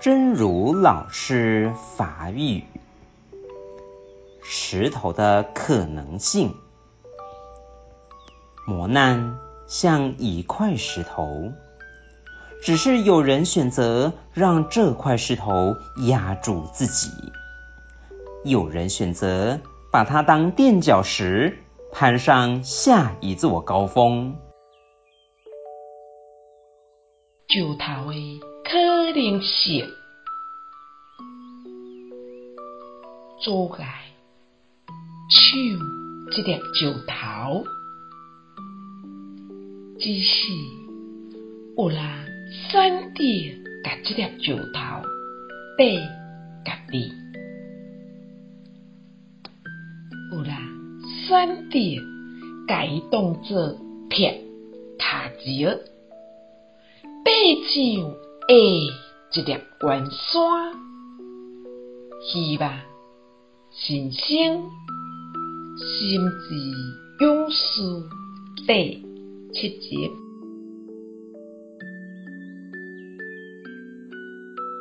[0.00, 2.64] 真如老师法语：
[4.42, 6.54] 石头的可能性。
[8.66, 9.36] 磨难
[9.66, 11.52] 像一块石头，
[12.62, 15.76] 只是有人选择让这块石头
[16.06, 17.10] 压住自己，
[18.42, 19.60] 有人选择
[19.92, 21.58] 把它当垫脚石，
[21.92, 24.34] 攀上下一座高峰。
[27.48, 28.78] 石头的可
[29.18, 29.84] 能性，
[33.40, 33.84] 阻碍
[35.28, 35.56] 手
[36.30, 37.64] 这粒石头，
[39.98, 40.52] 只是
[41.76, 41.98] 有人
[42.70, 43.24] 选择
[43.82, 45.02] 把这粒石头
[45.76, 45.96] 跟
[46.64, 47.10] 家己，
[50.30, 50.54] 有人
[51.26, 51.76] 选择
[52.68, 53.76] 把伊当作
[54.08, 54.44] 撇
[54.96, 55.06] 头
[55.42, 55.76] 前。
[57.42, 60.72] 爬上下一粒圆沙，
[62.20, 64.18] 希望人生
[65.78, 67.82] 心之勇士
[68.66, 69.00] 第
[69.52, 70.10] 七集。